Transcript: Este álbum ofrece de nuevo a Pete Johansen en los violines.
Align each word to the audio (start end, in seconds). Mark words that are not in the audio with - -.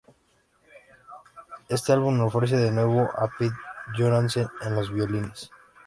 Este 1.69 1.93
álbum 1.93 2.19
ofrece 2.21 2.57
de 2.57 2.71
nuevo 2.71 3.01
a 3.03 3.29
Pete 3.37 3.53
Johansen 3.95 4.47
en 4.65 4.73
los 4.73 4.91
violines. 4.91 5.51